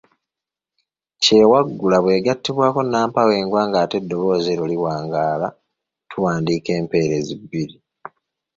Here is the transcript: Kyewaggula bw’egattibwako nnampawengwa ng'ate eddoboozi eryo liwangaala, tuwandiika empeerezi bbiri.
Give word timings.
Kyewaggula 1.23 1.97
bw’egattibwako 2.03 2.79
nnampawengwa 2.83 3.61
ng'ate 3.67 3.95
eddoboozi 4.01 4.47
eryo 4.51 4.65
liwangaala, 4.71 5.47
tuwandiika 6.09 6.69
empeerezi 6.79 7.33
bbiri. 7.41 7.75